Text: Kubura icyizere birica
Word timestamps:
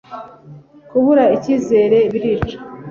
Kubura 0.89 1.23
icyizere 1.35 1.97
birica 2.13 2.57